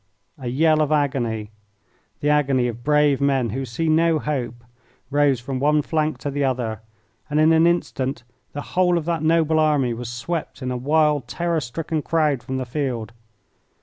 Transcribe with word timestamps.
A 0.39 0.47
yell 0.47 0.81
of 0.81 0.91
agony, 0.91 1.51
the 2.21 2.29
agony 2.31 2.67
of 2.67 2.83
brave 2.83 3.21
men 3.21 3.51
who 3.51 3.65
see 3.65 3.87
no 3.87 4.17
hope, 4.17 4.63
rose 5.11 5.39
from 5.39 5.59
one 5.59 5.83
flank 5.83 6.17
to 6.21 6.31
the 6.31 6.43
other, 6.43 6.81
and 7.29 7.39
in 7.39 7.53
an 7.53 7.67
instant 7.67 8.23
the 8.53 8.61
whole 8.73 8.97
of 8.97 9.05
that 9.05 9.21
noble 9.21 9.59
army 9.59 9.93
was 9.93 10.09
swept 10.09 10.63
in 10.63 10.71
a 10.71 10.75
wild, 10.75 11.27
terror 11.27 11.59
stricken 11.61 12.01
crowd 12.01 12.41
from 12.41 12.57
the 12.57 12.65
field. 12.65 13.13